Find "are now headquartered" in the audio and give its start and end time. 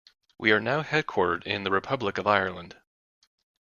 0.51-1.43